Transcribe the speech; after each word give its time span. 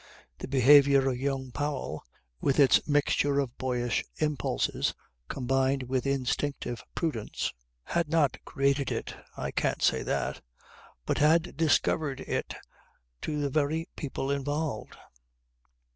The 0.39 0.47
behaviour 0.47 1.07
of 1.07 1.17
young 1.19 1.51
Powell 1.51 2.03
with 2.39 2.59
its 2.59 2.87
mixture 2.87 3.39
of 3.39 3.55
boyish 3.59 4.03
impulses 4.15 4.95
combined 5.27 5.83
with 5.83 6.07
instinctive 6.07 6.83
prudence, 6.95 7.53
had 7.83 8.09
not 8.09 8.43
created 8.43 8.89
it 8.91 9.15
I 9.37 9.51
can't 9.51 9.83
say 9.83 10.01
that 10.01 10.41
but 11.05 11.19
had 11.19 11.55
discovered 11.55 12.19
it 12.21 12.55
to 13.21 13.39
the 13.39 13.51
very 13.51 13.89
people 13.95 14.31
involved. 14.31 14.97